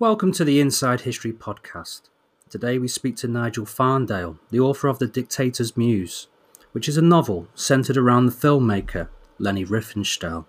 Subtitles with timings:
[0.00, 2.08] Welcome to the Inside History podcast.
[2.50, 6.26] Today we speak to Nigel Farndale, the author of The Dictator's Muse,
[6.72, 9.06] which is a novel centered around the filmmaker
[9.38, 10.46] Leni Riefenstahl.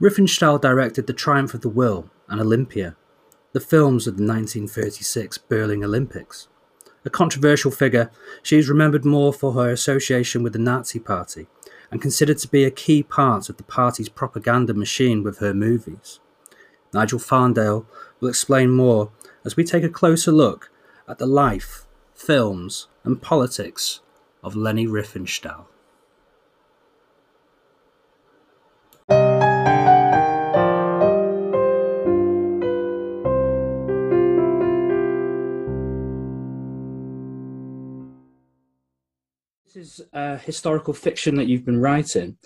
[0.00, 2.96] Riefenstahl directed The Triumph of the Will and Olympia,
[3.52, 6.48] the films of the 1936 Berlin Olympics.
[7.04, 8.10] A controversial figure,
[8.42, 11.46] she is remembered more for her association with the Nazi Party
[11.90, 16.20] and considered to be a key part of the party's propaganda machine with her movies.
[16.94, 17.84] Nigel Farndale
[18.20, 19.10] will explain more
[19.44, 20.70] as we take a closer look
[21.08, 24.00] at the life, films, and politics
[24.42, 25.66] of Leni Riefenstahl.
[39.64, 42.38] This is uh, historical fiction that you've been writing.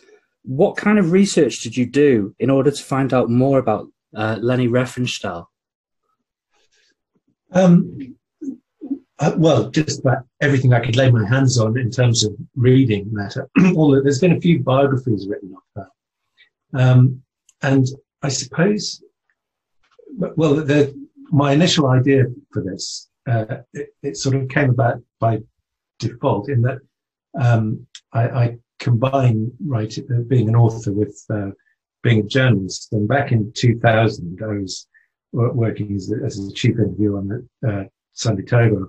[0.42, 4.36] What kind of research did you do in order to find out more about uh,
[4.40, 5.46] Riefenstahl?
[7.52, 8.16] Um,
[9.18, 13.08] uh, well, just about everything I could lay my hands on in terms of reading
[13.12, 13.48] matter.
[13.76, 15.62] Although there's been a few biographies written of
[16.74, 17.22] her, um,
[17.62, 17.86] and
[18.22, 19.02] I suppose,
[20.16, 20.94] well, the,
[21.30, 25.40] my initial idea for this uh, it, it, sort of came about by
[25.98, 26.78] default in that
[27.38, 31.50] um, I, I, combine writing, being an author with uh,
[32.02, 32.90] being a journalist.
[32.92, 34.86] And back in 2000, I was
[35.32, 38.88] working as a, as a chief interviewer on the uh, Sunday Telegraph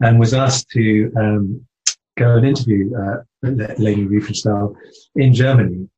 [0.00, 1.66] and was asked to um,
[2.18, 4.74] go and interview uh, Riefenstahl
[5.16, 5.88] in Germany.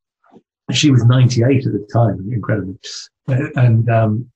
[0.73, 2.79] She was 98 at the time, incredibly.
[3.27, 4.31] And um,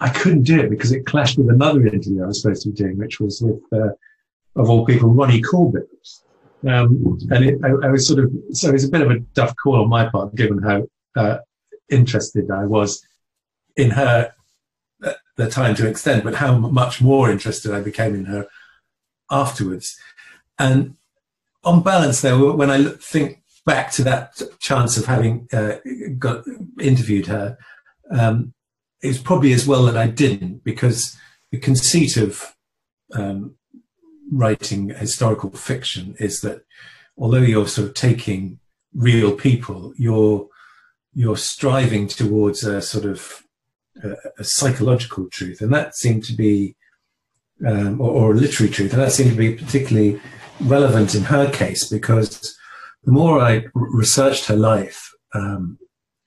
[0.00, 2.76] I couldn't do it because it clashed with another interview I was supposed to be
[2.76, 3.92] doing, which was with, uh,
[4.56, 5.88] of all people, Ronnie Corbett.
[6.66, 9.20] Um, and it, I, I, was sort of, so it was a bit of a
[9.34, 11.38] tough call on my part, given how uh,
[11.90, 13.06] interested I was
[13.76, 14.32] in her
[15.36, 18.48] the time to extend, but how much more interested I became in her
[19.30, 19.96] afterwards.
[20.58, 20.96] And
[21.64, 25.76] on balance, though, when I think back to that chance of having uh,
[26.18, 26.44] got
[26.80, 27.58] interviewed her,
[28.10, 28.54] um,
[29.02, 31.16] it was probably as well that I didn't, because
[31.50, 32.54] the conceit of
[33.12, 33.56] um,
[34.32, 36.62] writing historical fiction is that
[37.18, 38.58] although you're sort of taking
[38.94, 40.48] real people, you're
[41.12, 43.45] you're striving towards a sort of
[44.02, 46.76] a, psychological truth, and that seemed to be,
[47.66, 50.20] um, or, or, a literary truth, and that seemed to be particularly
[50.60, 52.56] relevant in her case because
[53.04, 55.78] the more I researched her life, um,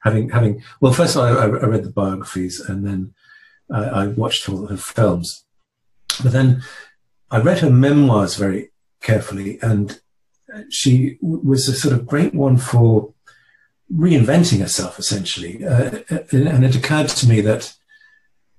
[0.03, 3.13] having having well, first of all, I, I read the biographies, and then
[3.72, 5.46] I, I watched all her films,
[6.24, 6.63] but then
[7.31, 10.00] I read her memoirs very carefully, and
[10.69, 13.13] she was a sort of great one for
[13.94, 15.66] reinventing herself essentially.
[15.66, 16.00] Uh,
[16.31, 17.73] and it occurred to me that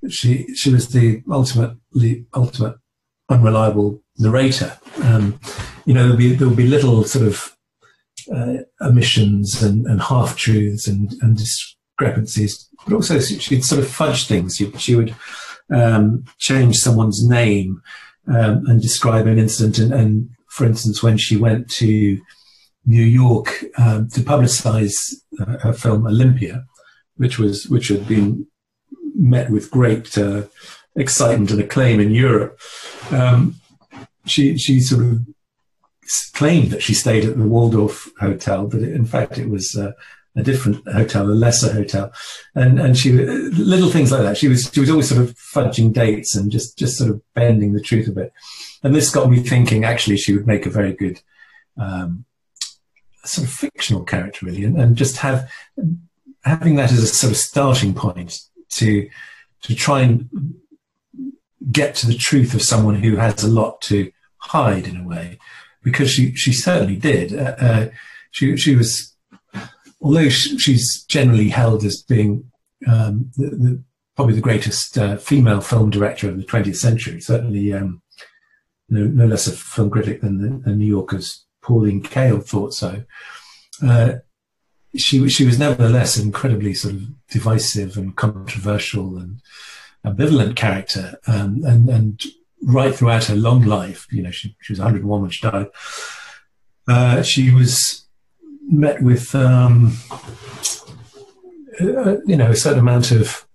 [0.08, 2.76] she she was the ultimately ultimate
[3.28, 4.78] unreliable narrator.
[5.02, 5.38] Um,
[5.84, 7.56] you know, there'll be there'll be little sort of
[8.34, 14.26] uh, omissions and, and half truths and, and discrepancies, but also she'd sort of fudge
[14.26, 14.56] things.
[14.56, 15.14] She, she would
[15.72, 17.82] um, change someone's name
[18.28, 19.78] um, and describe an incident.
[19.78, 22.20] And, and, for instance, when she went to
[22.86, 26.64] New York um, to publicize uh, her film Olympia,
[27.16, 28.46] which was which had been
[29.14, 30.44] met with great uh,
[30.96, 32.58] excitement and acclaim in Europe.
[33.10, 33.56] Um,
[34.26, 35.20] she she sort of
[36.32, 39.92] claimed that she stayed at the Waldorf Hotel, but in fact it was uh,
[40.36, 42.12] a different hotel, a lesser hotel,
[42.54, 44.36] and and she little things like that.
[44.36, 47.72] She was she was always sort of fudging dates and just just sort of bending
[47.72, 48.32] the truth a bit.
[48.82, 49.84] And this got me thinking.
[49.84, 51.20] Actually, she would make a very good
[51.76, 52.24] um,
[53.25, 55.50] sort of fictional character really, and, and just have
[56.44, 59.08] having that as a sort of starting point to
[59.62, 60.28] to try and
[61.70, 65.38] get to the truth of someone who has a lot to hide in a way,
[65.82, 67.34] because she she certainly did.
[67.38, 67.88] Uh, uh,
[68.30, 69.14] she she was,
[70.00, 72.50] although she's generally held as being
[72.86, 73.82] um, the, the,
[74.16, 77.21] probably the greatest uh, female film director of the 20th century.
[77.21, 78.03] Certainly, um,
[78.89, 83.04] no, no less a film critic than the, the New Yorker's Pauline Kael thought so.
[83.83, 84.15] Uh,
[84.97, 89.41] she she was nevertheless an incredibly sort of divisive and controversial and
[90.04, 92.22] ambivalent character, um, and and
[92.62, 95.68] right throughout her long life, you know, she she was 101 when she died.
[96.89, 98.07] Uh, she was
[98.66, 99.97] met with um,
[101.80, 103.47] uh, you know a certain amount of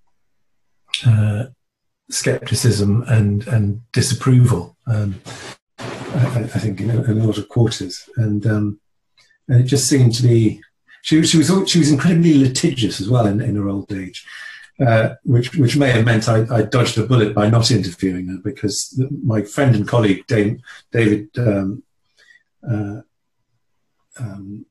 [1.06, 1.46] uh,
[2.10, 4.78] skepticism and and disapproval.
[4.88, 5.22] Um,
[6.16, 8.80] I, I think in a, in a, lot of quarters, and, um,
[9.48, 10.62] and it just seemed to be.
[11.02, 14.26] She, she was she was incredibly litigious as well in, in her old age,
[14.86, 18.40] uh, which which may have meant I, I, dodged a bullet by not interviewing her
[18.44, 21.84] because my friend and colleague Dave, David um,
[22.68, 23.02] uh,
[24.20, 24.66] um,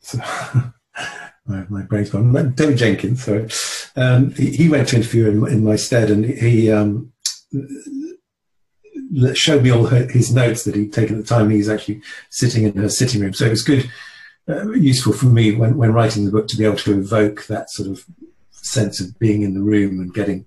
[0.00, 0.18] so
[1.46, 2.32] my, my, brain's gone.
[2.54, 3.48] David Jenkins, sorry.
[3.96, 7.12] Um, he, he, went to interview in, in my stead, and he um,
[9.34, 11.50] showed me all her, his notes that he'd taken at the time.
[11.50, 13.90] He's actually sitting in her sitting room, so it was good,
[14.48, 17.70] uh, useful for me when, when writing the book to be able to evoke that
[17.70, 18.04] sort of
[18.50, 20.46] sense of being in the room and getting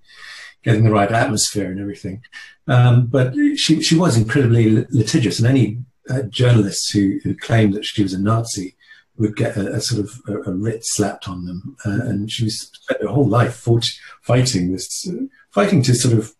[0.63, 2.21] getting the right atmosphere and everything.
[2.67, 5.79] Um, but she she was incredibly litigious, and any
[6.09, 8.75] uh, journalists who, who claimed that she was a Nazi
[9.17, 12.43] would get a, a sort of a, a, writ slapped on them, uh, and she
[12.43, 13.85] was spent her whole life fought,
[14.21, 16.33] fighting this, uh, fighting to sort of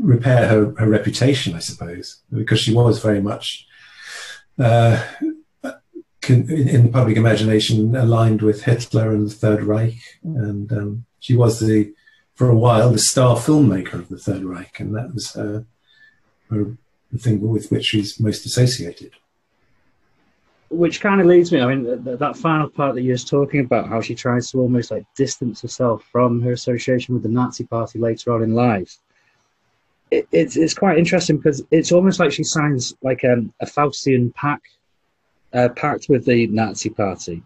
[0.00, 3.66] repair her, her reputation, I suppose, because she was very much
[4.58, 5.02] uh,
[6.28, 11.36] in, in, the public imagination aligned with Hitler and the Third Reich, and um, she
[11.36, 11.92] was the
[12.34, 15.64] for a while the star filmmaker of the Third Reich, and that was her,
[16.50, 16.76] her
[17.12, 19.12] the thing with which she's most associated
[20.70, 21.60] which kind of leads me.
[21.60, 24.60] I mean, th- that final part that you're just talking about, how she tries to
[24.60, 28.96] almost like distance herself from her association with the Nazi Party later on in life.
[30.10, 34.34] It, it's it's quite interesting because it's almost like she signs like um, a Faustian
[34.34, 34.68] pact,
[35.52, 37.42] uh, pact with the Nazi Party.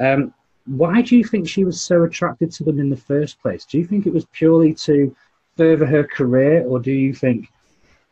[0.00, 0.34] Um,
[0.66, 3.64] why do you think she was so attracted to them in the first place?
[3.64, 5.14] Do you think it was purely to
[5.56, 7.48] further her career, or do you think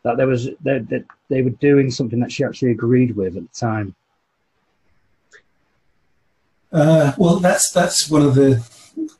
[0.03, 3.43] that there was that, that they were doing something that she actually agreed with at
[3.43, 3.95] the time?
[6.71, 8.65] Uh, well, that's that's one of the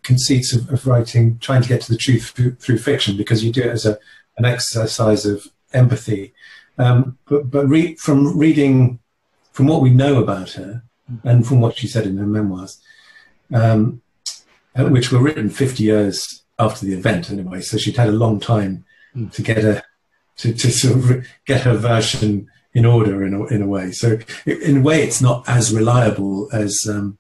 [0.04, 3.52] conceits of, of, writing, trying to get to the truth through, through, fiction, because you
[3.52, 3.98] do it as a
[4.38, 6.34] an exercise of empathy.
[6.78, 9.00] Um, but but re- from reading,
[9.52, 10.84] from what we know about her,
[11.24, 12.80] and from what she said in her memoirs,
[13.54, 14.02] um,
[14.76, 18.40] uh, which were written 50 years after the event anyway, so she'd had a long
[18.40, 18.86] time
[19.16, 19.32] mm.
[19.32, 19.84] to get a
[20.38, 23.92] to, to sort of get her version in order in a, in a way.
[23.92, 27.18] So in a way, it's not as reliable as um,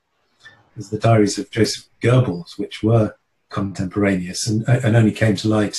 [0.78, 3.16] as the diaries of Joseph Goebbels, which were
[3.50, 5.78] contemporaneous and, and only came to light.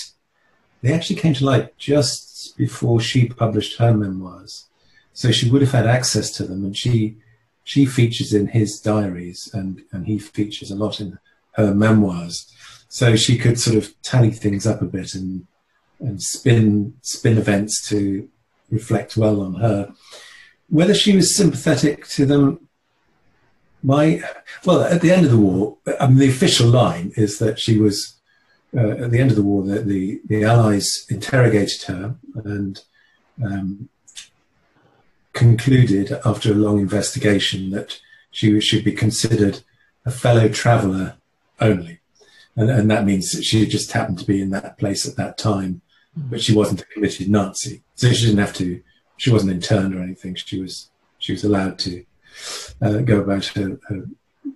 [0.82, 4.66] They actually came to light just before she published her memoirs.
[5.14, 7.16] So she would have had access to them, and she
[7.64, 11.18] she features in his diaries, and and he features a lot in
[11.52, 12.52] her memoirs.
[12.88, 15.46] So she could sort of tally things up a bit and
[16.00, 18.28] and spin spin events to
[18.70, 19.94] reflect well on her.
[20.68, 22.68] Whether she was sympathetic to them,
[23.82, 24.22] my
[24.64, 27.78] well at the end of the war I mean, the official line is that she
[27.78, 28.14] was
[28.76, 32.82] uh, at the end of the war the, the, the allies interrogated her and
[33.42, 33.88] um,
[35.32, 39.60] concluded after a long investigation that she should be considered
[40.04, 41.16] a fellow traveller
[41.60, 42.00] only.
[42.56, 45.38] And, and that means that she just happened to be in that place at that
[45.38, 45.80] time
[46.14, 47.82] but she wasn't a committed Nazi.
[47.94, 48.82] So she didn't have to
[49.16, 50.34] she wasn't interned or anything.
[50.34, 52.04] She was she was allowed to
[52.80, 54.06] uh, go about her, her,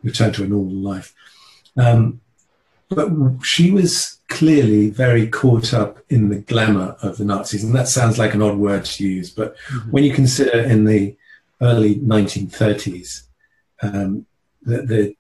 [0.02, 1.14] return to a normal life.
[1.76, 2.20] Um,
[2.88, 3.10] but
[3.42, 8.18] she was clearly very caught up in the glamour of the Nazis, and that sounds
[8.18, 9.90] like an odd word to use, but mm-hmm.
[9.90, 11.16] when you consider in the
[11.60, 13.22] early 1930s,
[13.82, 14.26] um,
[14.62, 15.16] the, the,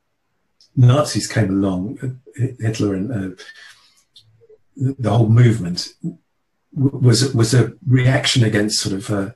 [0.78, 3.42] Nazis came along, Hitler and uh,
[4.76, 5.94] the whole movement
[6.74, 9.30] was was a reaction against sort of uh,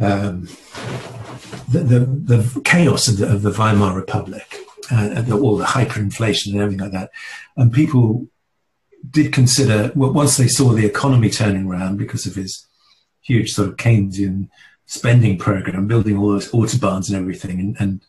[0.00, 0.48] um,
[1.68, 4.61] the, the, the, chaos of the, of the Weimar Republic,
[4.92, 7.10] uh, the, all the hyperinflation and everything like that.
[7.56, 8.26] And people
[9.08, 12.66] did consider, once they saw the economy turning around because of his
[13.22, 14.48] huge sort of Keynesian
[14.86, 18.00] spending program, building all those autobahns and everything, and, and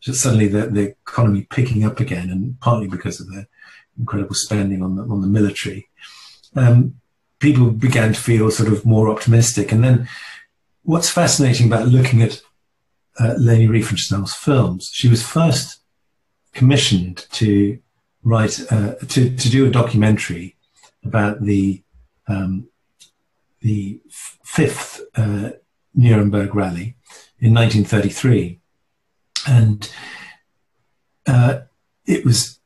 [0.00, 3.46] suddenly the, the economy picking up again, and partly because of the
[3.98, 5.88] incredible spending on the, on the military,
[6.56, 6.96] um,
[7.38, 9.72] people began to feel sort of more optimistic.
[9.72, 10.08] And then
[10.82, 12.40] what's fascinating about looking at
[13.20, 15.81] uh, Leni Riefenstahl's films, she was first
[16.52, 17.78] commissioned to
[18.24, 20.56] write uh, to to do a documentary
[21.04, 21.82] about the
[22.28, 22.68] um,
[23.60, 24.00] the
[24.44, 25.50] fifth uh,
[25.94, 26.96] Nuremberg rally
[27.38, 28.60] in 1933,
[29.46, 29.90] and
[31.26, 31.60] uh,
[32.06, 32.60] it was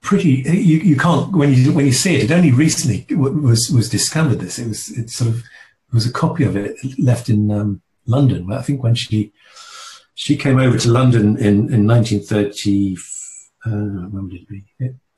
[0.00, 0.42] pretty.
[0.46, 2.24] You, you can't when you when you see it.
[2.24, 4.40] It only recently was was discovered.
[4.40, 7.82] This it was it sort of there was a copy of it left in um,
[8.06, 8.52] London.
[8.52, 9.32] I think when she
[10.14, 12.96] she came over to London in, in 1930,
[13.66, 14.64] uh, when would it be?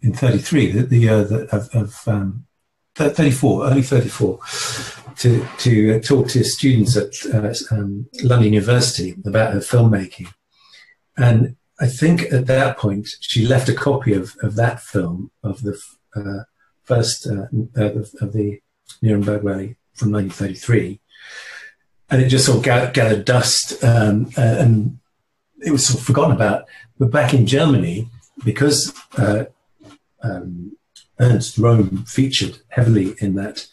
[0.02, 2.46] In 33, the, year of, of um,
[2.94, 4.38] 34, early 34,
[5.16, 10.28] to, to uh, talk to students at uh, um, London University about her filmmaking.
[11.16, 15.62] And I think at that point she left a copy of, of that film of
[15.62, 15.80] the
[16.14, 16.44] uh,
[16.84, 18.60] first uh, uh, of the
[19.02, 21.00] Nuremberg Rally from 1933,
[22.10, 24.98] and it just sort of gathered, dust um, uh, and
[25.64, 26.66] it was sort of forgotten about.
[26.98, 28.08] But back in Germany,
[28.44, 29.44] because uh,
[30.22, 30.76] um,
[31.18, 33.66] Ernst Röhm featured heavily in that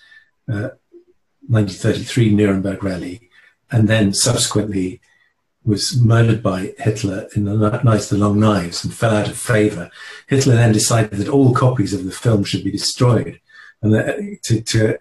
[0.45, 3.29] 1933 uh, Nuremberg Rally,
[3.71, 5.01] and then subsequently
[5.65, 9.37] was murdered by Hitler in the Night of the Long Knives and fell out of
[9.37, 9.89] favour.
[10.27, 13.39] Hitler then decided that all copies of the film should be destroyed,
[13.81, 14.97] and that to, to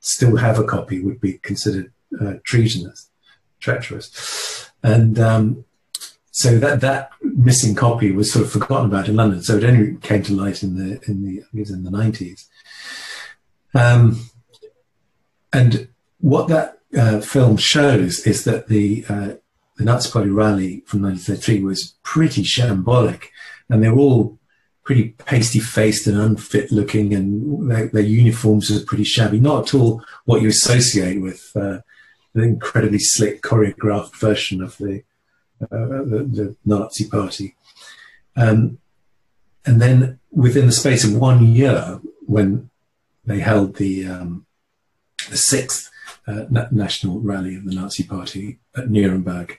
[0.00, 3.10] still have a copy would be considered uh, treasonous,
[3.60, 5.64] treacherous, and um,
[6.40, 9.42] so that that missing copy was sort of forgotten about in London.
[9.42, 12.48] So it only came to light in the in the I guess in the nineties.
[13.74, 14.24] Um,
[15.52, 15.88] and
[16.20, 19.32] what that uh, film shows is that the uh,
[19.76, 23.24] the Nazi Party rally from 1933 was pretty shambolic,
[23.68, 24.38] and they're all
[24.82, 29.40] pretty pasty faced and unfit looking, and their, their, uniforms are pretty shabby.
[29.40, 31.80] Not at all what you associate with uh,
[32.32, 35.02] the incredibly slick choreographed version of the
[35.60, 37.54] the, the, Nazi Party.
[38.36, 38.78] Um,
[39.66, 42.70] and then within the space of one year, when
[43.24, 44.46] they held the um,
[45.28, 45.90] the sixth
[46.26, 49.58] uh, national rally of the Nazi Party at Nuremberg,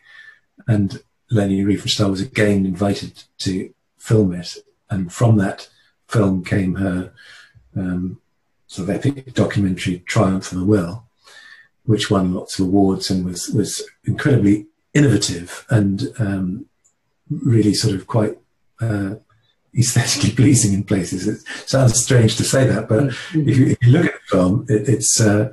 [0.68, 4.58] and Leni Riefenstahl was again invited to film it.
[4.90, 5.70] And from that
[6.08, 7.14] film came her
[7.76, 8.20] um,
[8.68, 11.06] sort of epic documentary Triumph of the Will,
[11.84, 16.66] which won lots of awards and was was incredibly innovative and um,
[17.30, 18.38] really sort of quite
[18.82, 19.16] uh,
[19.78, 21.28] aesthetically pleasing in places.
[21.28, 23.50] It sounds strange to say that, but mm-hmm.
[23.50, 25.50] if, you, if, you, look at the film, it, it's uh,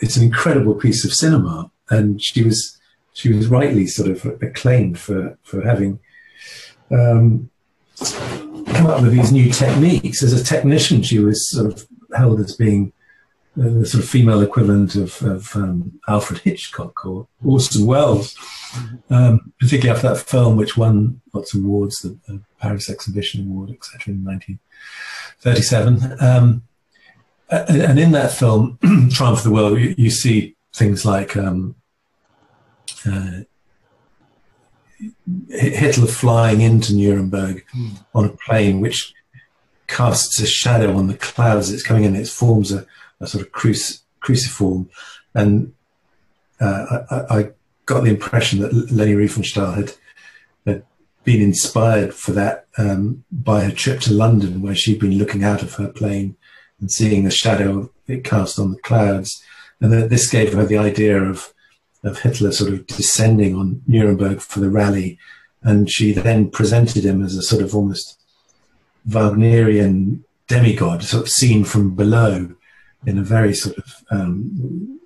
[0.00, 2.78] it's an incredible piece of cinema, and she was
[3.12, 6.00] she was rightly sort of acclaimed for for having
[6.90, 7.50] um,
[7.98, 10.22] come up with these new techniques.
[10.22, 12.92] As a technician, she was sort of held as being
[13.56, 18.36] the sort of female equivalent of, of um, Alfred Hitchcock or Orson Welles,
[19.10, 23.70] um, particularly after that film, which won lots of awards, the, the Paris Exhibition Award,
[23.70, 26.16] etc., in 1937.
[26.20, 26.62] Um,
[27.50, 28.78] and in that film,
[29.12, 31.76] Triumph of the Will, you, you see things like um,
[33.06, 33.42] uh,
[35.50, 38.04] Hitler flying into Nuremberg mm.
[38.14, 39.14] on a plane, which
[39.86, 42.16] casts a shadow on the clouds that's coming in.
[42.16, 42.86] It forms a,
[43.24, 44.88] a sort of cruci- cruciform.
[45.34, 45.72] And
[46.60, 47.50] uh, I, I,
[47.86, 49.92] got the impression that Leni Riefenstahl had,
[50.64, 50.84] had
[51.22, 55.62] been inspired for that um, by her trip to London, where she'd been looking out
[55.62, 56.34] of her plane
[56.80, 59.42] and seeing the shadow it cast on the clouds.
[59.82, 61.52] And that this gave her the idea of
[62.04, 65.18] of Hitler sort of descending on Nuremberg for the rally.
[65.62, 68.18] And she then presented him as a sort of almost
[69.06, 72.54] Wagnerian demigod, sort of seen from below
[73.06, 75.00] in a very sort of um,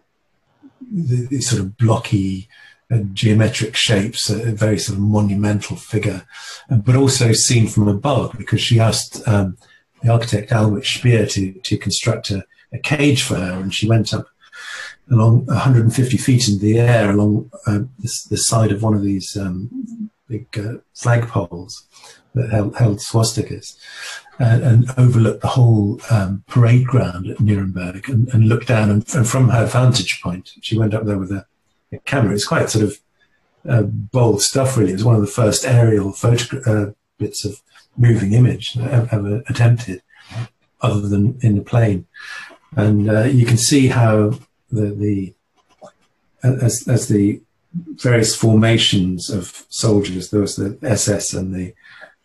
[1.40, 2.49] sort of blocky
[2.90, 6.26] uh, geometric shapes, a, very sort of monumental figure,
[6.71, 9.59] but also seen from above because she asked um,
[10.02, 14.14] the architect Albert Speer to, to construct a, a cage for her and she went
[14.14, 14.28] up
[15.11, 19.37] along 150 feet in the air along uh, the, the, side of one of these
[19.37, 21.85] um, big uh, flagpoles
[22.35, 23.76] that held, held swastikas
[24.40, 29.04] uh, and overlooked the whole um, parade ground at Nuremberg and, and looked down and,
[29.14, 31.45] and, from her vantage point, she went up there with a,
[31.92, 32.35] a camera.
[32.35, 33.00] It's quite sort of
[33.68, 34.92] uh, bold stuff, really.
[34.92, 37.61] It was one of the first aerial photo uh, bits of
[37.97, 40.02] moving image ever attempted,
[40.80, 42.07] other than in the plane.
[42.76, 44.38] And uh, you can see how
[44.71, 45.35] the, the
[46.42, 47.40] as, as the
[47.73, 51.75] various formations of soldiers, there was the SS and the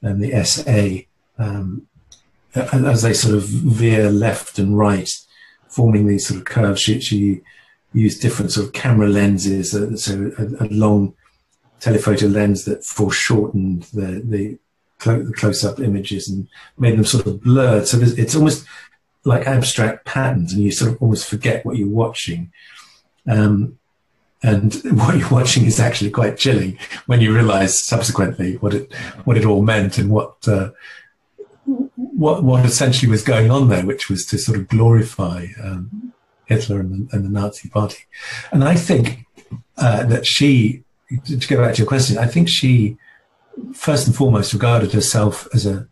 [0.01, 1.87] and the SA, um,
[2.55, 5.09] as they sort of veer left and right,
[5.67, 6.81] forming these sort of curves.
[6.81, 7.41] She, she
[7.93, 11.15] used different sort of camera lenses, uh, so a, a, long
[11.79, 14.57] telephoto lens that foreshortened the the,
[14.99, 17.87] clo- the close-up images and made them sort of blurred.
[17.87, 18.65] So it's almost
[19.25, 22.51] like abstract patterns, and you sort of almost forget what you're watching.
[23.27, 23.77] Um,
[24.41, 28.93] and what you're watching is actually quite chilling when you realise subsequently what it
[29.23, 30.71] what it all meant and what uh,
[32.23, 36.13] what what essentially was going on there, which was to sort of glorify um,
[36.45, 38.05] Hitler and the, and the, Nazi Party.
[38.53, 39.25] And I think
[39.77, 40.83] uh, that she,
[41.25, 42.97] to go back to your question, I think she
[43.73, 45.85] first and foremost regarded herself as a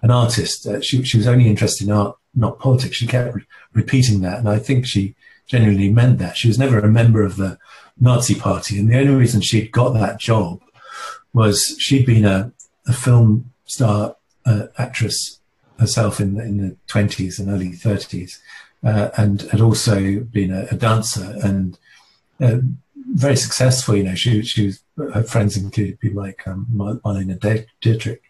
[0.00, 0.66] an artist.
[0.66, 2.96] Uh, she she was only interested in art not politics.
[2.96, 5.14] She kept re- repeating that, and I think she
[5.46, 6.38] genuinely meant that.
[6.38, 7.58] She was never a member of the
[8.00, 10.62] Nazi Party, and the only reason she'd got that job
[11.34, 12.50] was she'd been a,
[12.86, 14.16] a film star
[14.46, 15.35] uh, actress
[15.78, 18.38] herself in, in the 20s and early 30s,
[18.84, 21.78] uh, and had also been a, a dancer and
[22.40, 22.58] uh,
[23.12, 23.96] very successful.
[23.96, 28.22] You know, she, she was, her friends included people like um, Marlene Dietrich,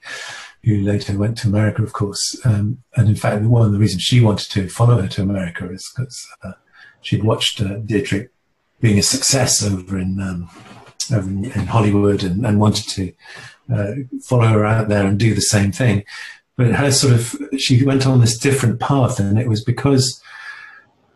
[0.65, 2.39] who later went to America, of course.
[2.45, 5.71] Um, and in fact, one of the reasons she wanted to follow her to America
[5.71, 6.53] is because uh,
[7.01, 8.31] she'd watched uh, Dietrich
[8.81, 10.51] being a success over in um,
[11.13, 13.13] over in, in Hollywood and, and, wanted to
[13.73, 16.05] uh, follow her out there and do the same thing.
[16.57, 20.23] But her sort of she went on this different path, and it was because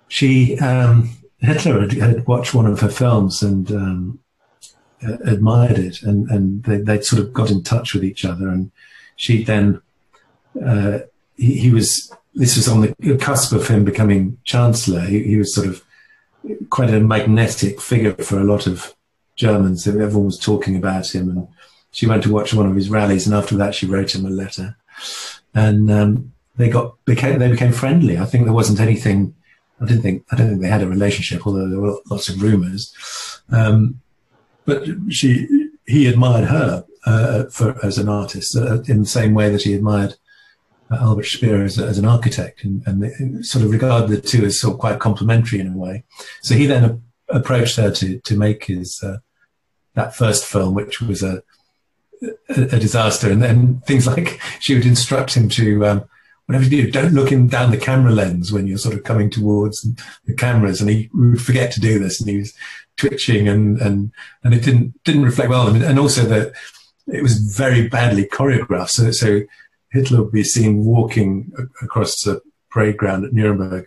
[0.08, 4.18] she um, Hitler had, had, watched one of her films and um,
[5.24, 8.70] admired it, and and they they sort of got in touch with each other, and
[9.16, 9.80] she then
[10.64, 10.98] uh,
[11.36, 15.00] he, he, was this was on the cusp of him becoming chancellor.
[15.00, 15.82] He, he, was sort of
[16.68, 18.94] quite a magnetic figure for a lot of
[19.36, 19.86] Germans.
[19.86, 21.48] Everyone was talking about him, and
[21.92, 24.30] she went to watch one of his rallies, and after that, she wrote him a
[24.30, 24.76] letter,
[25.54, 28.18] and um, they got became they became friendly.
[28.18, 29.34] I think there wasn't anything
[29.80, 32.42] I didn't think I don't think they had a relationship, although there were lots of
[32.42, 32.94] rumours.
[33.50, 34.00] Um,
[34.64, 39.50] but she he admired her uh, for as an artist uh, in the same way
[39.50, 40.16] that he admired
[40.90, 44.44] uh, Albert Speer as, as, an architect, and, and they sort of regarded the two
[44.44, 46.04] as sort of quite complementary in a way.
[46.42, 49.18] So he then approached her to to make his uh,
[49.94, 51.42] that first film, which was a
[52.48, 56.04] a, disaster, and then things like she would instruct him to um,
[56.46, 59.30] whatever you do, don't look in down the camera lens when you're sort of coming
[59.30, 59.86] towards
[60.24, 60.80] the cameras.
[60.80, 62.54] And he would forget to do this, and he was
[62.96, 64.12] twitching, and and
[64.42, 65.82] and it didn't didn't reflect well him.
[65.82, 66.52] And also that
[67.06, 68.90] it was very badly choreographed.
[68.90, 69.42] So so
[69.90, 73.86] Hitler would be seen walking across the parade ground at Nuremberg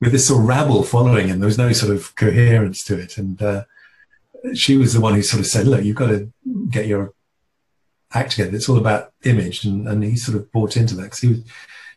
[0.00, 1.40] with this sort of rabble following him.
[1.40, 3.64] There was no sort of coherence to it, and uh,
[4.54, 6.32] she was the one who sort of said, "Look, you've got to
[6.70, 7.12] get your
[8.14, 8.56] act together.
[8.56, 11.42] It's all about image," and, and he sort of bought into that because he was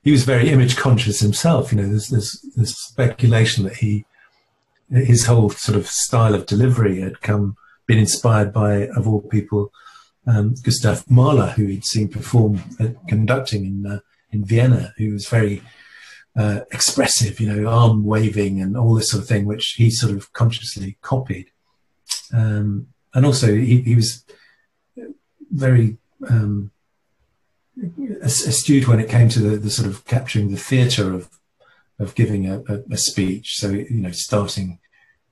[0.03, 1.71] he was very image conscious himself.
[1.71, 4.05] You know, there's, there's, there's speculation that he,
[4.89, 9.71] his whole sort of style of delivery had come, been inspired by, of all people,
[10.27, 12.61] um, Gustav Mahler, who he'd seen perform
[13.07, 13.99] conducting in uh,
[14.31, 15.61] in Vienna, who was very
[16.37, 20.13] uh, expressive, you know, arm waving and all this sort of thing, which he sort
[20.13, 21.47] of consciously copied.
[22.33, 24.23] Um, and also, he, he was
[25.51, 25.97] very
[26.29, 26.71] um,
[28.21, 31.29] astute when it came to the, the sort of capturing the theatre of
[31.99, 33.57] of giving a, a, a, speech.
[33.57, 34.79] So you know, starting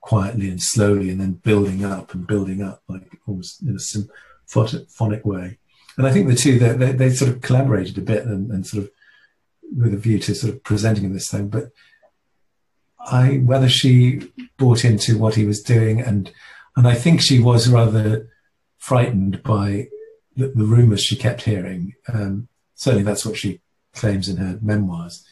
[0.00, 5.24] quietly and slowly, and then building up and building up, like almost in a symphonic
[5.24, 5.58] way.
[5.96, 8.66] And I think the two they, they, they sort of collaborated a bit and, and,
[8.66, 8.90] sort of
[9.76, 11.48] with a view to sort of presenting this thing.
[11.48, 11.70] But
[13.00, 16.32] I whether she bought into what he was doing and
[16.76, 18.28] and I think she was rather
[18.78, 19.88] frightened by
[20.36, 21.94] the, the rumours she kept hearing.
[22.12, 23.60] Um, certainly, that's what she
[23.94, 25.24] claims in her memoirs.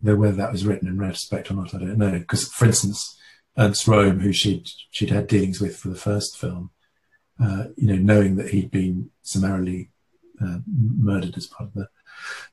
[0.00, 2.18] Though whether that was written in retrospect or not, I don't know.
[2.18, 3.18] Because, for instance,
[3.56, 6.70] Ernst Röhm, who she'd she'd had dealings with for the first film,
[7.42, 9.90] uh, you know, knowing that he'd been summarily
[10.42, 11.88] uh, murdered as part of the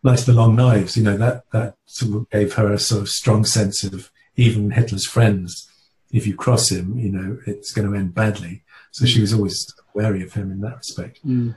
[0.04, 3.01] Night of the Long Knives, you know, that that sort of gave her a sort
[3.01, 5.67] of strong sense of even Hitler's friends.
[6.12, 8.63] If you cross him, you know, it's going to end badly.
[8.91, 11.25] So she was always wary of him in that respect.
[11.25, 11.56] Mm.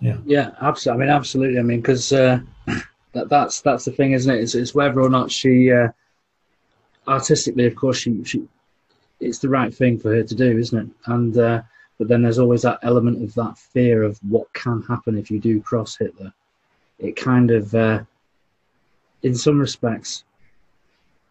[0.00, 1.04] Yeah, yeah, absolutely.
[1.04, 1.58] I mean, absolutely.
[1.58, 2.40] I mean, because uh,
[3.12, 4.40] that, that's that's the thing, isn't it?
[4.40, 5.88] It's, it's whether or not she uh,
[7.08, 8.46] artistically, of course, she, she
[9.20, 10.88] it's the right thing for her to do, isn't it?
[11.06, 11.62] And uh,
[11.98, 15.38] but then there's always that element of that fear of what can happen if you
[15.38, 16.32] do cross Hitler.
[16.98, 18.02] It kind of, uh,
[19.22, 20.24] in some respects,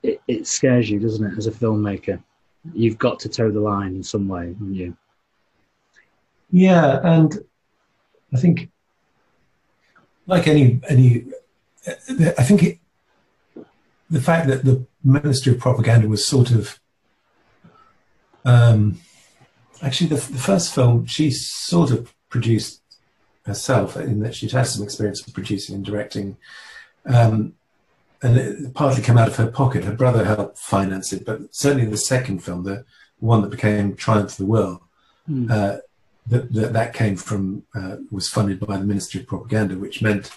[0.04, 1.38] it, it scares you, doesn't it?
[1.38, 2.21] As a filmmaker,
[2.73, 4.97] you've got to toe the line in some way, haven't you?
[6.51, 7.38] Yeah, and
[8.34, 8.70] I think,
[10.28, 11.26] like any any,
[11.88, 12.80] I think it,
[14.10, 16.80] the fact that the Ministry of Propaganda was sort of,
[18.44, 19.00] um,
[19.82, 22.82] actually the, the first film she sort of produced
[23.46, 26.38] herself in that she'd had some experience of producing and directing.
[27.06, 27.54] Um,
[28.24, 29.84] and it partly came out of her pocket.
[29.84, 32.84] Her brother helped finance it, but certainly the second film, the
[33.20, 34.82] one that became Triumph of the Will,
[35.30, 35.52] mm.
[35.52, 35.82] uh,
[36.28, 40.32] that, that, that came from uh, was funded by the Ministry of Propaganda, which meant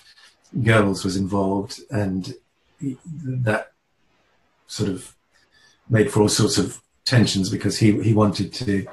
[0.57, 2.35] Goebbels was involved, and
[2.81, 3.73] that
[4.67, 5.15] sort of
[5.89, 8.87] made for all sorts of tensions because he he wanted to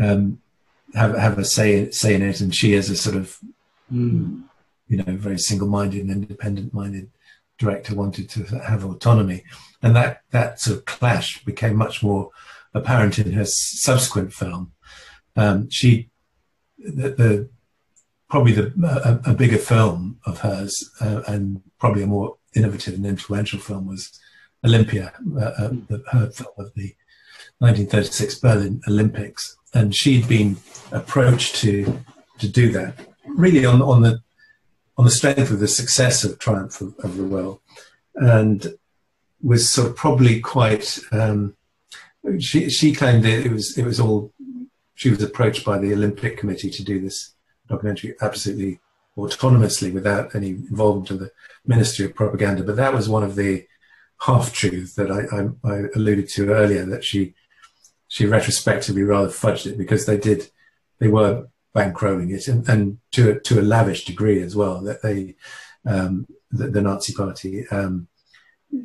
[0.00, 0.40] um,
[0.94, 3.38] have have a say say in it, and she as a sort of
[3.92, 4.42] mm.
[4.88, 7.10] you know very single minded and independent minded
[7.58, 9.44] director wanted to have autonomy,
[9.82, 12.30] and that that sort of clash became much more
[12.72, 14.72] apparent in her subsequent film.
[15.36, 16.10] Um, she
[16.78, 17.48] the, the
[18.28, 23.06] probably the a, a, bigger film of hers uh, and probably a more innovative and
[23.06, 24.18] influential film was
[24.64, 26.94] Olympia, uh, uh the, her film of the
[27.58, 30.56] 1936 Berlin Olympics, and she'd been
[30.92, 32.00] approached to
[32.38, 34.20] to do that really on on the
[34.96, 37.60] on the strength of the success of Triumph of, of the Will,
[38.16, 38.74] and
[39.42, 40.98] was sort of probably quite.
[41.12, 41.56] Um,
[42.40, 44.32] she she claimed it, it was it was all.
[44.94, 47.34] She was approached by the Olympic Committee to do this
[47.68, 48.80] documentary absolutely
[49.16, 51.30] autonomously without any involvement of the
[51.66, 52.62] Ministry of Propaganda.
[52.62, 53.66] But that was one of the
[54.20, 56.84] half truths that I, I, I, alluded to earlier.
[56.84, 57.34] That she
[58.08, 60.50] she retrospectively rather fudged it because they did
[60.98, 64.80] they were bankrolling it and, and to a, to a lavish degree as well.
[64.80, 65.34] That they
[65.86, 67.66] um, the, the, Nazi Party.
[67.68, 68.08] Um,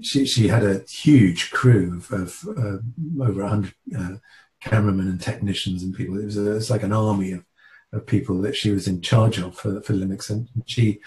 [0.01, 4.15] she, she had a huge crew of, of uh, over 100 uh,
[4.61, 6.19] cameramen and technicians and people.
[6.19, 7.45] It was, a, it was like an army of,
[7.93, 10.29] of people that she was in charge of for, for Linux.
[10.29, 10.99] And she,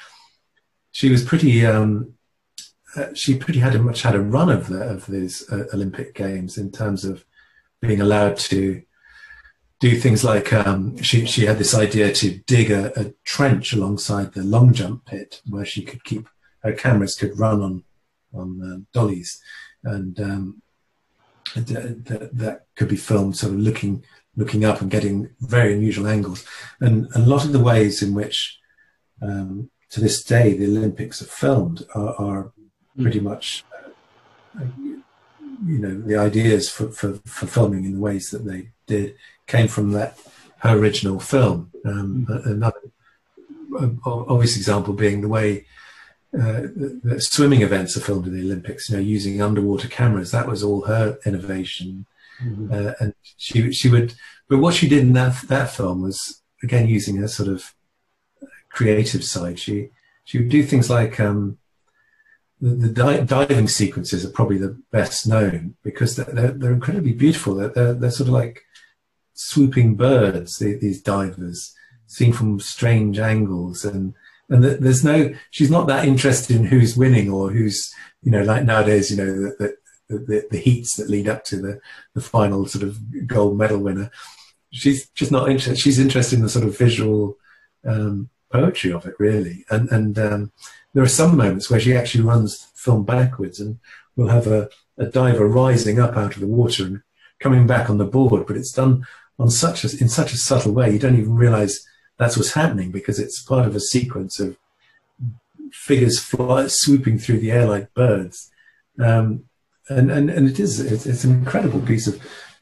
[0.90, 2.14] she was pretty, um,
[2.96, 6.14] uh, she pretty had a, much had a run of, the, of these uh, Olympic
[6.14, 7.24] Games in terms of
[7.80, 8.82] being allowed to
[9.80, 14.32] do things like um, she, she had this idea to dig a, a, trench alongside
[14.32, 16.28] the long jump pit where she could keep
[16.62, 17.84] her cameras could run on
[18.32, 19.40] on uh, dollies,
[19.84, 20.62] and um,
[21.54, 26.46] that, that could be filmed sort of looking looking up and getting very unusual angles,
[26.80, 28.58] and, a lot of the ways in which
[29.20, 32.52] um, to this day the Olympics are filmed are, are
[32.96, 33.02] hmm.
[33.02, 33.64] pretty much
[34.58, 34.64] uh,
[35.66, 39.14] you know the ideas for, for, for filming in the ways that they did
[39.46, 40.18] came from that
[40.58, 41.70] her original film.
[41.84, 42.46] Um, mm.
[42.46, 42.78] Another
[44.04, 45.66] obvious example being the way
[46.35, 48.88] uh, the, the swimming events are filmed in the Olympics.
[48.88, 50.31] You know, using underwater cameras.
[50.31, 52.07] That was all her innovation.
[52.42, 52.73] Mm-hmm.
[52.73, 54.14] Uh, and she she would,
[54.49, 57.75] but what she did in that that film was again using her sort of
[58.71, 59.59] creative side.
[59.59, 59.90] She
[60.25, 61.59] she would do things like um,
[62.61, 67.12] the, the di- diving sequences are probably the best known because they're, they're, they're incredibly
[67.12, 67.57] beautiful.
[67.57, 68.64] They're, they're, they're sort of like
[69.35, 70.59] swooping birds.
[70.59, 71.75] these divers
[72.07, 74.14] seen from strange angles and
[74.48, 78.64] and there's no she's not that interested in who's winning or who's you know like
[78.64, 79.76] nowadays you know the
[80.09, 81.81] the, the, the heats that lead up to the
[82.14, 84.11] the final sort of gold medal winner.
[84.70, 87.37] She's just not interested she's interested in the sort of visual
[87.87, 89.64] um, poetry of it really.
[89.70, 90.52] And and um,
[90.92, 93.78] there are some moments where she actually runs film backwards and
[94.16, 97.02] we'll have a, a diver rising up out of the water and
[97.40, 99.05] coming back on the board but it's done
[99.38, 101.85] on such a in such a subtle way you don't even realize
[102.22, 104.56] that's what's happening because it's part of a sequence of
[105.72, 108.50] figures fly, swooping through the air like birds.
[108.98, 109.44] Um,
[109.88, 112.20] and, and, and it is, it's, it's, an incredible piece of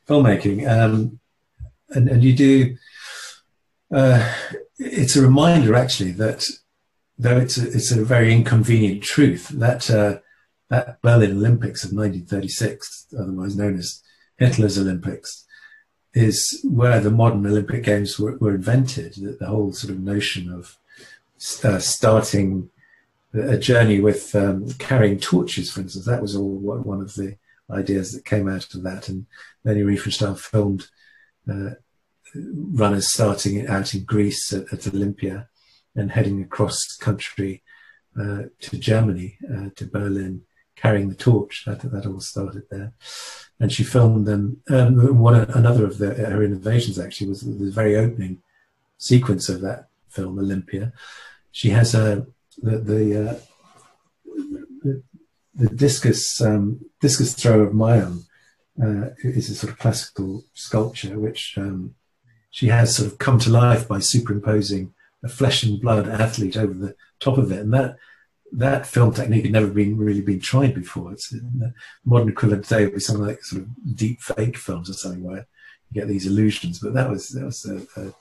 [0.08, 0.68] filmmaking.
[0.68, 1.20] Um,
[1.90, 2.76] and, and you do,
[3.92, 4.34] uh,
[4.78, 6.48] it's a reminder actually that
[7.18, 10.18] though it's a, it's a very inconvenient truth that, uh,
[10.70, 14.02] that Berlin Olympics of 1936, otherwise known as
[14.38, 15.44] Hitler's Olympics,
[16.12, 19.14] is where the modern Olympic Games were, were invented.
[19.14, 20.76] The, the, whole sort of notion of
[21.64, 22.70] uh, starting
[23.32, 27.36] a journey with um, carrying torches, for instance, that was all one of the
[27.70, 29.08] ideas that came out of that.
[29.08, 29.26] And
[29.64, 30.88] Leni Riefenstahl filmed
[31.48, 31.70] uh,
[32.34, 35.48] runners starting out in Greece at, at, Olympia
[35.94, 37.62] and heading across country
[38.20, 40.42] uh, to Germany, uh, to Berlin,
[40.80, 41.64] carrying the torch.
[41.66, 42.92] That, that all started there
[43.60, 44.62] and she filmed them.
[44.70, 48.42] Um, one another of the, her innovations actually was the very opening
[48.96, 50.92] sequence of that film, Olympia.
[51.52, 52.26] She has a
[52.58, 53.38] the the, uh,
[54.82, 55.02] the,
[55.54, 58.24] the, discus um, discus throw of Myron
[58.82, 61.94] uh, is a sort of classical sculpture which um,
[62.50, 66.72] she has sort of come to life by superimposing a flesh and blood athlete over
[66.72, 67.96] the top of it, and that
[68.52, 71.12] that film technique had never been really been tried before.
[71.12, 71.72] It's the
[72.04, 75.46] modern equivalent today would be something like sort of deep fake films or something where
[75.90, 76.78] you get these illusions.
[76.78, 78.12] But that was that was a, a,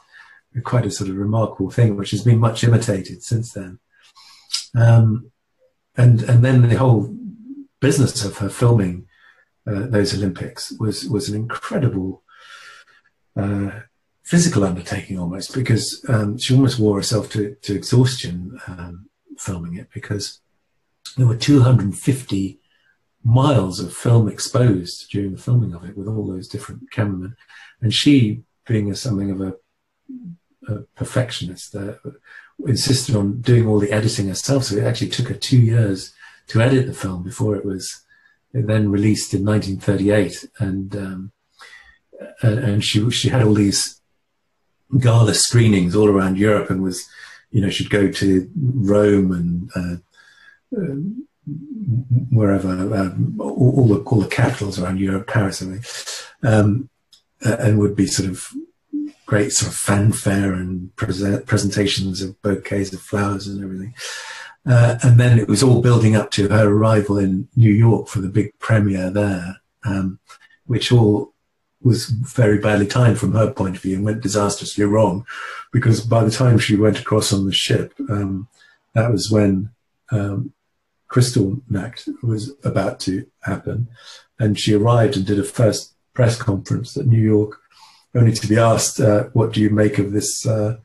[0.58, 3.80] a quite a sort of remarkable thing, which has been much imitated since then.
[4.76, 5.32] Um,
[5.98, 7.15] and and then the whole
[7.80, 9.08] business of her filming
[9.65, 12.24] uh, those Olympics was was an incredible.
[13.36, 13.72] Uh,
[14.24, 19.09] physical undertaking almost because um, she almost wore herself to, to exhaustion um,
[19.39, 20.41] filming it because
[21.17, 22.60] there were 250
[23.23, 27.36] miles of film exposed during the filming of it with all those different cameramen.
[27.82, 29.56] And she, being a, something of a,
[30.67, 31.93] a perfectionist, uh,
[32.65, 34.65] insisted on doing all the editing herself.
[34.65, 36.13] So it actually took her two years
[36.47, 38.04] to edit the film before it was
[38.54, 40.49] then released in 1938.
[40.60, 41.32] And, um,
[42.41, 44.02] and she, she had all these
[44.97, 47.08] gala screenings all around Europe and was
[47.52, 50.96] you know, she'd go to Rome and uh, uh,
[52.30, 55.82] wherever, um, all, all, the, all the capitals around Europe, Paris, I mean,
[56.44, 56.90] um,
[57.42, 58.48] and would be sort of
[59.26, 63.94] great sort of fanfare and present, presentations of bouquets of flowers and everything.
[64.66, 68.22] Uh, and then it was all building up to her arrival in New York for
[68.22, 70.20] the big premiere there, um,
[70.66, 71.34] which all
[71.82, 75.26] was very badly timed from her point of view and went disastrously wrong
[75.72, 78.48] because by the time she went across on the ship, um,
[78.94, 79.70] that was when
[80.12, 80.54] um,
[81.10, 83.88] Kristallnacht was about to happen.
[84.39, 87.60] And she arrived and did a first press conference at New York,
[88.13, 90.46] only to be asked, uh, What do you make of this?
[90.46, 90.78] Uh,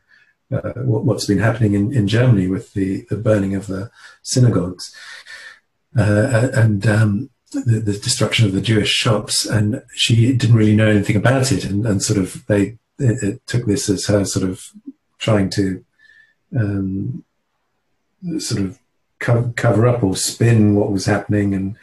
[0.53, 3.91] uh, what, has been happening in, in Germany with the, the burning of the
[4.23, 4.95] synagogues
[5.97, 9.47] uh, and um, the, the, destruction of the Jewish shops.
[9.47, 11.65] And she didn't really know anything about it.
[11.65, 14.65] And, and sort of they it, it took this as her sort of
[15.19, 15.85] trying to
[16.57, 17.25] um,
[18.39, 18.79] sort of
[19.19, 21.55] co- cover up or spin what was happening.
[21.55, 21.77] And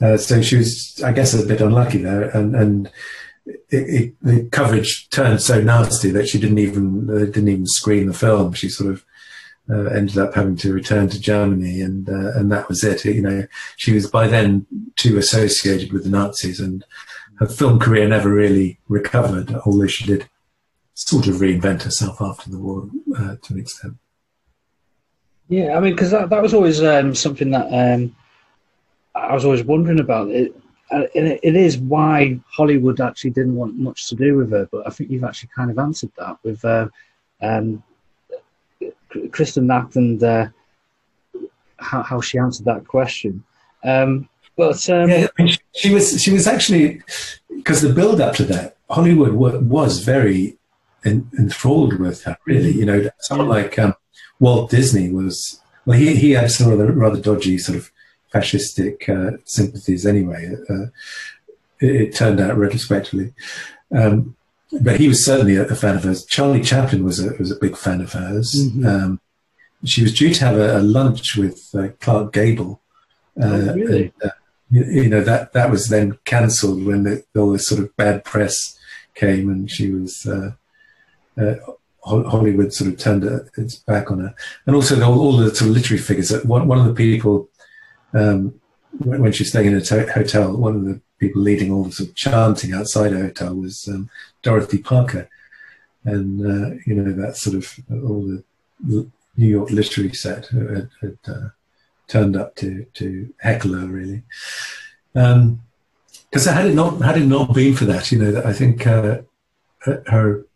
[0.00, 2.24] uh, so she was, I guess, a bit unlucky there.
[2.30, 2.90] And, and
[3.68, 8.14] it, the coverage turned so nasty that she didn't even uh, didn't even screen the
[8.14, 8.52] film.
[8.52, 9.04] She sort of
[9.70, 13.04] uh, ended up having to return to Germany, and uh, and that was it.
[13.04, 16.84] You know, she was by then too associated with the Nazis, and
[17.38, 19.54] her film career never really recovered.
[19.64, 20.28] Although she did
[20.94, 23.94] sort of reinvent herself after the war uh, to an extent.
[25.48, 28.14] Yeah, I mean, because that that was always um, something that um,
[29.14, 30.30] I was always wondering about.
[30.30, 30.54] It
[30.90, 34.86] uh, it, it is why Hollywood actually didn't want much to do with her, but
[34.86, 36.88] I think you've actually kind of answered that with uh,
[39.14, 40.48] um, Kristallnacht and uh,
[41.78, 43.44] how, how she answered that question.
[43.84, 45.26] Um, but um, yeah,
[45.74, 47.02] she, was she was actually
[47.54, 50.56] because the build up to that Hollywood was very
[51.04, 52.36] enthralled with her.
[52.46, 53.94] Really, you know, someone like um,
[54.40, 55.60] Walt Disney was.
[55.84, 57.92] Well, he he had some rather rather dodgy sort of
[58.32, 60.56] fascistic uh, sympathies anyway.
[60.68, 60.86] Uh,
[61.80, 63.34] it, it, turned out retrospectively.
[63.94, 64.35] Um,
[64.80, 66.24] but he was certainly a, fan of hers.
[66.24, 68.54] Charlie Chaplin was a, was a big fan of hers.
[68.56, 68.86] Mm-hmm.
[68.86, 69.20] Um,
[69.84, 72.80] she was due to have a, a lunch with uh, Clark Gable.
[73.40, 74.02] Uh, oh, really?
[74.02, 74.34] And, uh,
[74.70, 78.24] you, you, know, that, that was then cancelled when the, all this sort of bad
[78.24, 78.76] press
[79.14, 80.52] came and she was uh,
[82.06, 83.24] Hollywood sort of turned
[83.56, 84.34] its back on her,
[84.66, 86.32] and also all, all, the sort of literary figures.
[86.44, 87.48] One, one of the people
[88.14, 88.60] um,
[88.98, 91.92] when, when, she was staying in a hotel, one of the people leading all the
[91.92, 94.10] sort of chanting outside her hotel was um,
[94.42, 95.28] Dorothy Parker.
[96.04, 101.18] And, uh, you know, that sort of all the New York literary set had, had
[101.26, 101.48] uh,
[102.08, 104.22] turned up to, to heckle her, really.
[105.12, 108.86] Because um, had it not had it not been for that, you know, I think
[108.86, 109.18] uh,
[110.06, 110.46] her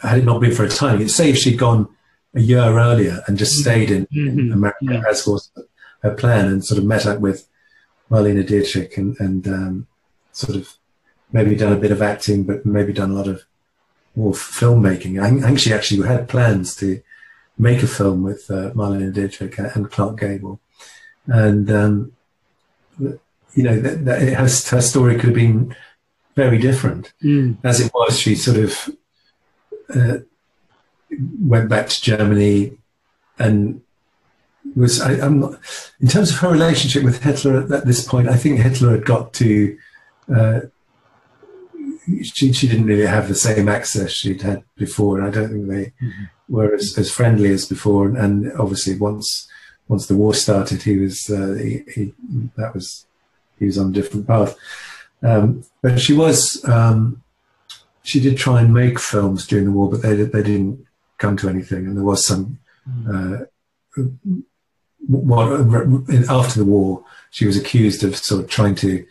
[0.00, 1.88] had it not been for her timing, say if she'd gone
[2.34, 4.38] a year earlier and just stayed in, mm-hmm.
[4.38, 5.02] in America yeah.
[5.08, 5.50] as was
[6.02, 7.46] her plan and sort of met up with
[8.12, 9.86] Marlene Dietrich and, and um,
[10.32, 10.76] sort of
[11.32, 13.42] maybe done a bit of acting, but maybe done a lot of
[14.14, 15.20] more filmmaking.
[15.20, 17.00] I think she actually had plans to
[17.58, 20.60] make a film with uh, Marlene Dietrich and Clark Gable.
[21.26, 22.12] And, um,
[22.98, 25.74] you know, that, that it has, her story could have been
[26.36, 27.12] very different.
[27.22, 27.56] Mm.
[27.64, 28.90] As it was, she sort of
[29.94, 30.18] uh,
[31.40, 32.78] went back to Germany
[33.38, 33.81] and
[34.76, 35.58] was I, am not
[36.00, 38.28] in terms of her relationship with Hitler at, this point.
[38.28, 39.78] I think Hitler had got to.
[40.34, 40.60] Uh,
[42.22, 45.68] she she didn't really have the same access she'd had before, and I don't think
[45.68, 46.24] they mm-hmm.
[46.48, 48.08] were as, as friendly as before.
[48.08, 49.48] And, and, obviously, once
[49.88, 52.14] once the war started, he was uh, he, he,
[52.56, 53.06] that was
[53.58, 54.56] he was on a different path.
[55.22, 57.22] Um, but she was um,
[58.02, 60.86] she did try and make films during the war, but they they didn't
[61.18, 62.58] come to anything, and there was some.
[62.88, 63.42] Mm.
[63.42, 63.44] Uh,
[66.28, 69.04] after the war, she was accused of sort of trying to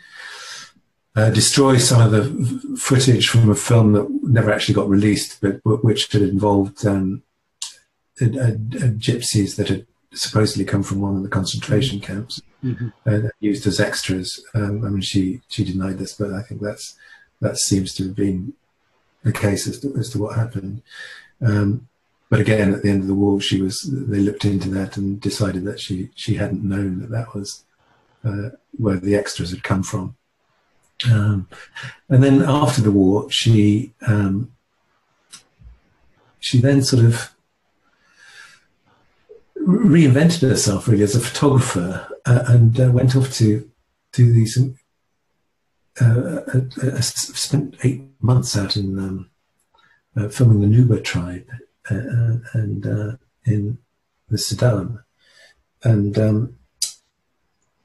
[1.15, 5.61] uh, destroy some of the footage from a film that never actually got released, but,
[5.63, 7.23] but which had involved um,
[8.21, 12.13] a, a, a gypsies that had supposedly come from one of the concentration mm-hmm.
[12.13, 12.89] camps mm-hmm.
[13.05, 14.43] and used as extras.
[14.53, 16.95] Um, I mean, she she denied this, but I think that's
[17.41, 18.53] that seems to have been
[19.23, 20.81] the case as to, as to what happened.
[21.41, 21.87] Um,
[22.31, 23.81] but again, at the end of the war, she was.
[23.81, 27.65] They looked into that and decided that she she hadn't known that that was
[28.23, 30.15] uh, where the extras had come from.
[31.11, 31.49] Um,
[32.07, 34.53] and then after the war, she um,
[36.39, 37.35] she then sort of
[39.57, 43.69] reinvented herself really as a photographer uh, and uh, went off to
[44.13, 44.57] do these.
[45.99, 46.61] Uh,
[47.01, 49.29] spent eight months out in um,
[50.15, 51.45] uh, filming the Nuba tribe
[51.89, 53.15] and uh,
[53.45, 53.77] in
[54.29, 54.99] the Sudan,
[55.83, 56.55] and um,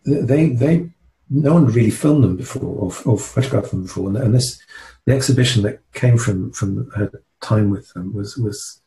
[0.05, 0.91] they they
[1.29, 4.61] no one really filmed them before or, or photographed them before, and, and, this
[5.07, 8.81] the exhibition that came from from her time with them was was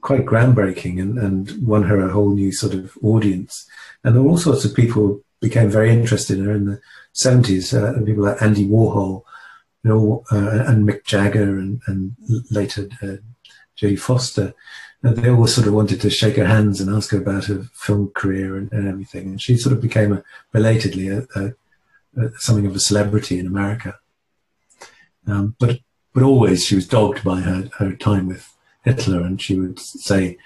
[0.00, 3.68] quite groundbreaking and, and won her a whole new sort of audience.
[4.02, 6.80] And there were all sorts of people became very interested in her in the
[7.14, 7.74] 70s.
[7.74, 9.22] Uh, people like Andy Warhol,
[9.84, 12.16] you know, uh, and Mick Jagger, and, and
[12.50, 13.16] later uh,
[13.78, 14.54] Jodie Foster.
[15.02, 18.10] They all sort of wanted to shake her hands and ask her about her film
[18.14, 19.26] career and, and everything.
[19.26, 21.52] And she sort of became a, belatedly a, a,
[22.38, 23.98] something of a celebrity in America.
[25.26, 25.80] Um, but
[26.12, 30.38] but always she was dogged by her, her time with Hitler, and she would say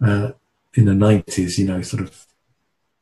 [0.00, 0.32] uh,
[0.72, 2.26] in the 90s, you know, sort of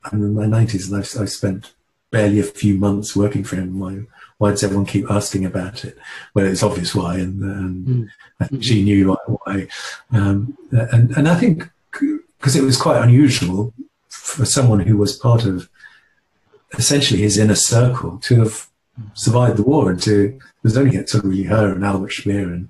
[0.05, 1.75] I'm in my 90s and I've, I've spent
[2.11, 3.79] barely a few months working for him.
[3.79, 4.01] Why,
[4.39, 5.97] why does everyone keep asking about it?
[6.35, 8.09] Well, it's obvious why, and, and mm.
[8.41, 9.69] I think she knew why.
[10.13, 11.69] Um, and and I think
[12.39, 13.73] because it was quite unusual
[14.09, 15.69] for someone who was part of
[16.73, 18.69] essentially his inner circle to have
[19.15, 22.69] survived the war and to there's only sort of really her and Albert Speer and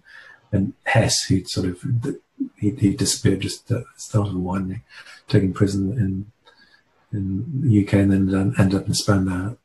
[0.52, 1.84] and Hess who'd sort of
[2.56, 4.64] he, he disappeared just at the start of the war,
[5.28, 6.30] taken prison in
[7.12, 9.56] in the UK and then end up in Spandau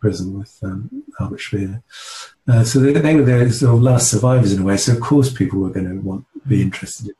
[0.00, 1.82] prison with um, Albert Speer.
[2.48, 4.76] Uh, so they, they, were the sort of last survivors in a way.
[4.76, 6.62] So of course people were going to want be mm.
[6.62, 7.14] interested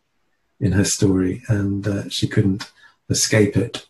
[0.58, 2.70] in her story, and uh, she couldn't
[3.08, 3.86] escape it.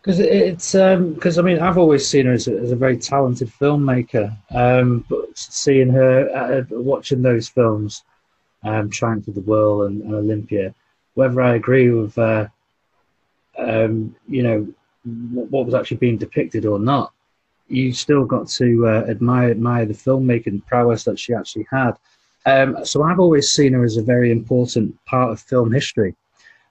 [0.00, 2.96] Because it's because um, I mean I've always seen her as a, as a very
[2.96, 8.04] talented filmmaker, um, but seeing her uh, watching those films,
[8.64, 10.74] um, Triumph of the Will and, and Olympia,
[11.14, 12.48] whether I agree with uh,
[13.58, 14.66] um, you know,
[15.50, 17.12] what was actually being depicted or not,
[17.68, 21.92] you still got to uh, admire admire the filmmaking prowess that she actually had.
[22.46, 26.14] Um, so I've always seen her as a very important part of film history,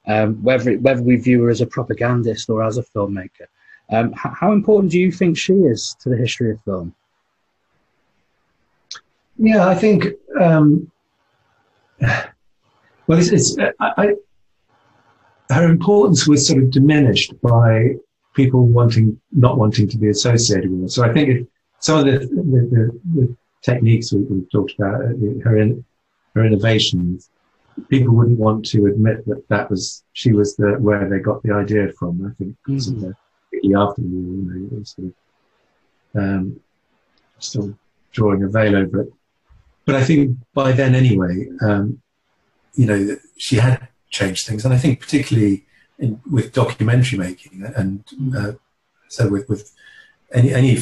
[0.06, 3.46] um, whether whether we view her as a propagandist or as a filmmaker.
[3.90, 6.94] Um, how important do you think she is to the history of film?
[9.38, 10.06] Yeah, I think.
[10.38, 10.90] Um,
[12.00, 14.14] well, it's, it's I,
[15.50, 17.94] her importance was sort of diminished by
[18.34, 20.88] people wanting, not wanting to be associated with her.
[20.88, 21.48] So I think
[21.80, 25.08] some of the, the, the, the techniques we, have talked about, uh,
[25.44, 25.84] her, in,
[26.34, 27.30] her innovations,
[27.88, 31.52] people wouldn't want to admit that that was, she was the, where they got the
[31.52, 32.26] idea from.
[32.26, 33.00] I think mm-hmm.
[33.00, 35.14] the, after the war, you know, sort of,
[36.22, 36.60] um,
[37.38, 37.74] still
[38.12, 39.12] drawing a veil over it.
[39.84, 42.00] But I think by then anyway, um,
[42.74, 44.64] you know, she had changed things.
[44.64, 45.64] And I think particularly
[45.98, 48.04] in, with documentary making and
[48.36, 48.52] uh,
[49.08, 49.72] so with, with
[50.32, 50.78] any any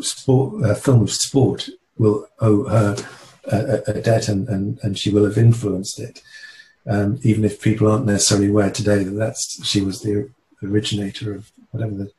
[0.00, 2.96] sport uh, film of sport will owe her
[3.46, 6.22] a, a debt and, and, and she will have influenced it.
[6.86, 10.30] Um, even if people aren't necessarily aware today that that's she was the
[10.62, 12.12] originator of whatever the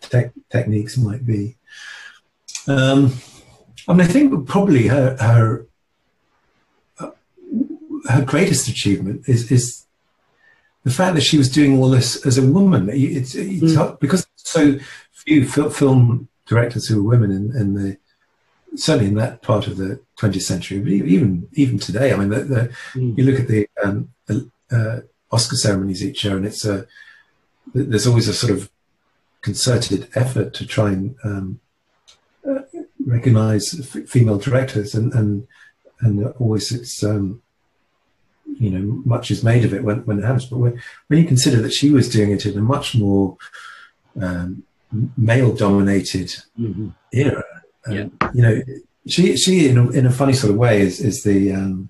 [0.00, 1.56] te- techniques might be.
[2.66, 3.14] Um,
[3.86, 5.66] I mean, I think probably her her
[8.08, 9.86] her greatest achievement is is
[10.84, 12.88] the fact that she was doing all this as a woman.
[12.90, 14.00] It's, it's mm.
[14.00, 14.78] because so
[15.12, 17.98] few film directors who were women in, in, the
[18.76, 22.12] certainly in that part of the 20th century, but even even today.
[22.12, 23.18] I mean, the, the, mm.
[23.18, 24.10] you look at the um,
[24.70, 26.86] uh, Oscar ceremonies each year, and it's a
[27.74, 28.70] there's always a sort of
[29.42, 31.60] concerted effort to try and um,
[32.48, 32.60] uh,
[33.04, 35.46] recognize f- female directors, and and
[36.00, 37.42] and always it's um,
[38.58, 40.46] you know, much is made of it when, when it happens.
[40.46, 43.36] But when, when you consider that she was doing it in a much more
[44.20, 44.64] um,
[45.16, 46.88] male-dominated mm-hmm.
[47.12, 47.44] era,
[47.86, 48.06] um, yeah.
[48.34, 48.62] you know,
[49.06, 51.88] she she in a, in a funny sort of way is is the um,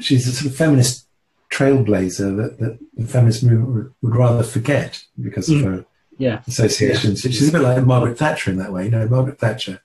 [0.00, 1.06] she's a sort of feminist
[1.50, 5.58] trailblazer that, that the feminist movement would, rather forget because mm.
[5.58, 5.84] of her
[6.18, 6.40] yeah.
[6.46, 7.24] associations.
[7.24, 7.30] Yeah.
[7.30, 8.84] She's a bit like Margaret Thatcher in that way.
[8.84, 9.82] You know, Margaret Thatcher,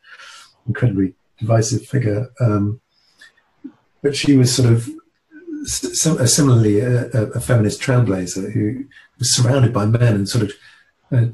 [0.68, 2.80] incredibly divisive figure, um,
[4.02, 4.90] but she was sort of
[5.68, 8.86] similarly a, a, feminist trailblazer who
[9.20, 10.54] was surrounded by men and sort of
[11.12, 11.26] uh,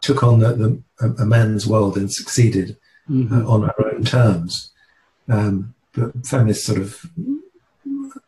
[0.00, 0.52] took on the,
[1.00, 2.76] the, a man's world and succeeded
[3.10, 3.34] mm-hmm.
[3.34, 4.70] uh, on her own terms.
[5.28, 7.04] Um, but feminists sort of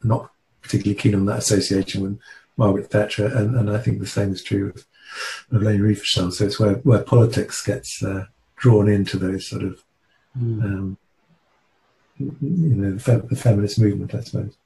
[0.02, 0.30] not
[0.62, 2.18] particularly keen on that association with
[2.56, 4.86] Margaret Thatcher, and, and I think the same is true of,
[5.52, 6.32] of Leni Riefenstahl.
[6.32, 9.82] So it's where, where politics gets uh, drawn into those sort of,
[10.38, 10.62] mm.
[10.62, 10.98] um,
[12.18, 14.56] you know, the, fe- the feminist movement, I suppose.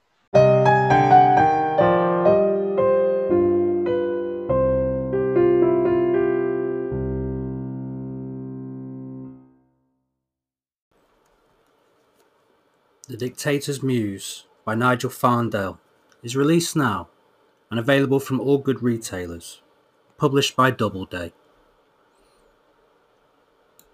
[13.09, 15.79] The Dictator's Muse by Nigel Farndale,
[16.21, 17.07] is released now
[17.71, 19.63] and available from all good retailers.
[20.19, 21.33] Published by Doubleday.